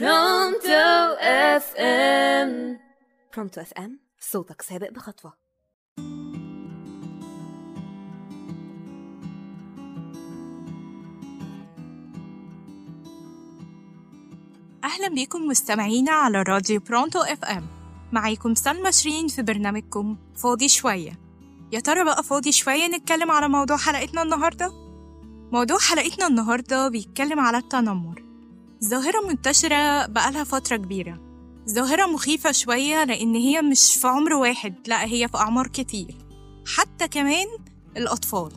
[0.00, 2.78] برونتو FM
[3.34, 5.32] برونتو FM صوتك سابق بخطوة.
[14.84, 17.66] أهلا بيكم مستمعينا على راديو برونتو FM
[18.12, 21.18] معاكم سلمى شيرين في برنامجكم فاضي شوية.
[21.72, 24.70] يا ترى بقى فاضي شوية نتكلم على موضوع حلقتنا النهاردة؟
[25.52, 28.31] موضوع حلقتنا النهاردة بيتكلم على التنمر.
[28.84, 31.20] ظاهرة منتشرة بقالها فترة كبيرة.
[31.70, 36.16] ظاهرة مخيفة شوية لأن هي مش في عمر واحد لا هي في أعمار كتير.
[36.76, 37.46] حتى كمان
[37.96, 38.52] الأطفال.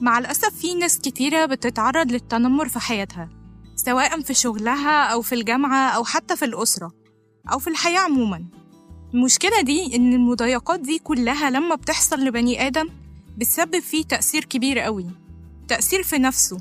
[0.00, 3.28] مع الأسف في ناس كتيرة بتتعرض للتنمر في حياتها
[3.76, 6.92] سواء في شغلها أو في الجامعة أو حتى في الأسرة
[7.52, 8.44] أو في الحياة عموما.
[9.14, 12.88] المشكلة دي إن المضايقات دي كلها لما بتحصل لبني آدم
[13.36, 15.06] بتسبب فيه تأثير كبير قوي.
[15.68, 16.58] تأثير في نفسه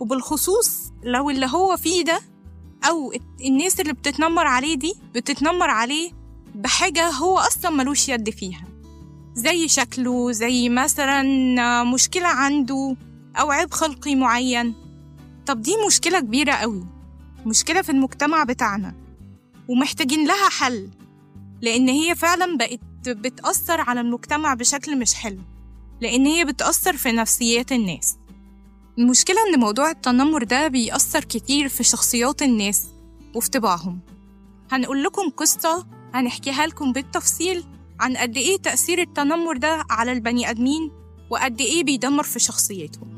[0.00, 2.20] وبالخصوص لو اللي هو فيه ده
[2.88, 6.10] أو الناس اللي بتتنمر عليه دي بتتنمر عليه
[6.54, 8.64] بحاجة هو أصلا ملوش يد فيها.
[9.34, 11.22] زي شكله زي مثلا
[11.84, 12.96] مشكلة عنده
[13.36, 14.74] أو عيب خلقي معين.
[15.46, 16.86] طب دي مشكلة كبيرة قوي.
[17.46, 18.94] مشكلة في المجتمع بتاعنا.
[19.68, 20.90] ومحتاجين لها حل.
[21.62, 25.40] لأن هي فعلا بقت بتأثر على المجتمع بشكل مش حلو.
[26.00, 28.16] لأن هي بتأثر في نفسيات الناس.
[28.98, 32.86] المشكلة إن موضوع التنمر ده بيأثر كتير في شخصيات الناس
[33.34, 33.98] وفي طباعهم
[34.72, 37.64] هنقول لكم قصة هنحكيها لكم بالتفصيل
[38.00, 40.90] عن قد إيه تأثير التنمر ده على البني آدمين
[41.30, 43.14] وقد إيه بيدمر في شخصيتهم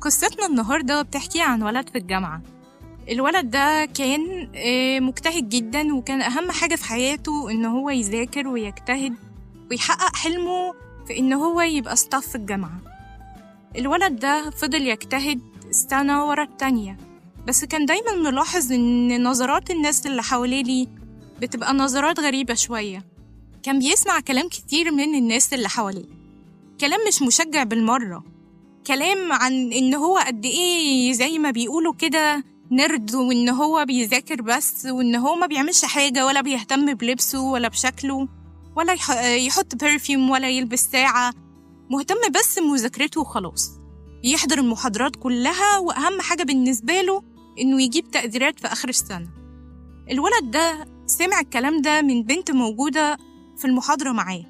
[0.00, 2.42] قصتنا النهاردة بتحكي عن ولد في الجامعة.
[3.10, 4.48] الولد ده كان
[5.02, 9.14] مجتهد جدا وكان أهم حاجة في حياته إن هو يذاكر ويجتهد
[9.70, 10.74] ويحقق حلمه
[11.06, 12.80] في إن هو يبقى ستاف في الجامعة.
[13.78, 16.96] الولد ده فضل يجتهد سنة ورا التانية.
[17.46, 20.86] بس كان دايما ملاحظ إن نظرات الناس اللي حواليه ليه
[21.40, 23.04] بتبقى نظرات غريبة شوية.
[23.62, 26.06] كان بيسمع كلام كتير من الناس اللي حواليه.
[26.80, 28.24] كلام مش مشجع بالمرة.
[28.86, 34.86] كلام عن إن هو قد إيه زي ما بيقولوا كده نرد وإن هو بيذاكر بس
[34.86, 38.28] وإن هو ما بيعملش حاجة ولا بيهتم بلبسه ولا بشكله
[38.76, 38.92] ولا
[39.36, 41.32] يحط برفيوم ولا يلبس ساعة.
[41.90, 43.70] مهتم بس بمذاكرته وخلاص.
[44.22, 47.22] بيحضر المحاضرات كلها وأهم حاجة بالنسبة له
[47.60, 49.28] إنه يجيب تقديرات في آخر السنة.
[50.10, 53.16] الولد ده سمع الكلام ده من بنت موجودة
[53.58, 54.44] في المحاضرة معاه.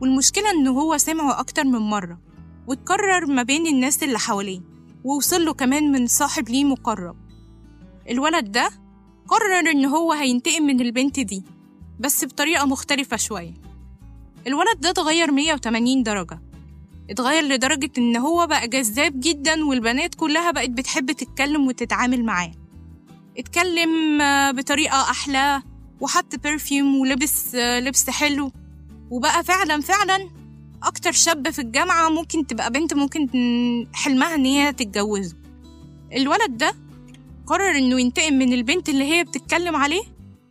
[0.00, 2.20] والمشكلة إنه هو سمعه أكتر من مرة
[2.68, 4.60] واتكرر ما بين الناس اللي حواليه
[5.04, 7.25] ووصل له كمان من صاحب ليه مقرب.
[8.10, 8.70] الولد ده
[9.28, 11.42] قرر إن هو هينتقم من البنت دي
[12.00, 13.54] بس بطريقة مختلفة شوية.
[14.46, 16.42] الولد ده اتغير 180 درجة.
[17.10, 22.52] اتغير لدرجة إن هو بقى جذاب جدا والبنات كلها بقت بتحب تتكلم وتتعامل معاه.
[23.38, 24.18] اتكلم
[24.52, 25.62] بطريقة أحلى
[26.00, 28.52] وحط برفيوم ولبس لبس حلو.
[29.10, 30.28] وبقى فعلا فعلا
[30.82, 33.28] أكتر شاب في الجامعة ممكن تبقى بنت ممكن
[33.94, 35.36] حلمها إن هي تتجوزه.
[36.12, 36.74] الولد ده
[37.46, 40.02] قرر إنه ينتقم من البنت اللي هي بتتكلم عليه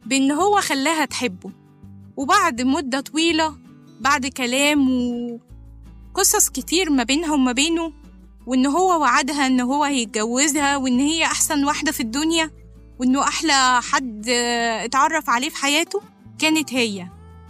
[0.06, 1.52] بإن هو خلاها تحبه.
[2.18, 3.56] وبعد مدة طويلة
[4.02, 4.88] بعد كلام
[6.14, 7.94] وقصص كتير ما بينها وما بينه
[8.46, 12.52] وإن هو وعدها إن هو هيتجوزها وإن هي أحسن واحدة في الدنيا
[13.00, 14.30] وإنه أحلى حد
[14.84, 16.02] اتعرف عليه في حياته
[16.40, 17.08] كانت هي.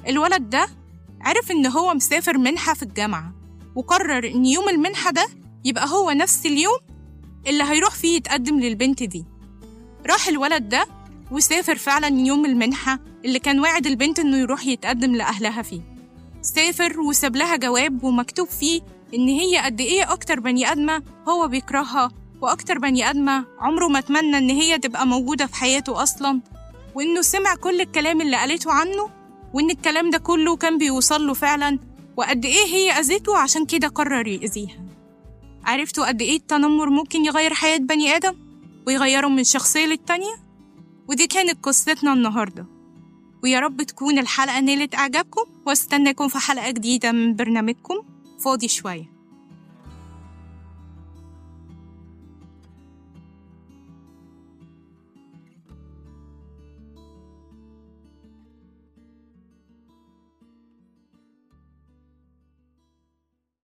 [0.08, 0.68] الولد ده
[1.22, 3.34] عرف إن هو مسافر منحة في الجامعة
[3.76, 5.28] وقرر إن يوم المنحة ده
[5.66, 6.78] يبقى هو نفس اليوم
[7.48, 9.26] اللي هيروح فيه يتقدم للبنت دي.
[10.06, 10.86] راح الولد ده
[11.32, 15.82] وسافر فعلا يوم المنحة اللي كان واعد البنت إنه يروح يتقدم لأهلها فيه.
[16.42, 18.82] سافر وساب لها جواب ومكتوب فيه
[19.14, 22.12] إن هي قد إيه أكتر بني آدمة هو بيكرهها
[22.42, 26.42] وأكتر بني آدمة عمره ما أتمنى إن هي تبقى موجودة في حياته أصلا
[26.96, 29.10] وإنه سمع كل الكلام اللي قالته عنه
[29.54, 31.80] وإن الكلام ده كله كان بيوصل له فعلا
[32.18, 34.78] وقد إيه هي أذته عشان كده قرر يأذيها.
[35.66, 38.45] عرفتوا قد إيه التنمر ممكن يغير حياة بني آدم؟
[38.88, 40.36] ويغيره من شخصية للتانية؟
[41.10, 42.66] ودي كانت قصتنا النهاردة.
[43.44, 47.96] ويا رب تكون الحلقة نالت إعجابكم واستناكم في حلقة جديدة من برنامجكم.
[48.44, 49.15] فاضي شوية.